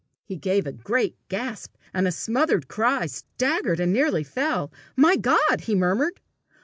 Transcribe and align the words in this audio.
He 0.25 0.35
gave 0.35 0.65
a 0.65 0.71
great 0.71 1.15
gasp 1.29 1.75
and 1.93 2.07
a 2.07 2.11
smothered 2.11 2.67
cry, 2.67 3.05
staggered, 3.05 3.79
and 3.79 3.93
nearly 3.93 4.23
fell. 4.23 4.71
"My 4.97 5.15
God!" 5.15 5.61
he 5.65 5.75
murmured. 5.75 6.19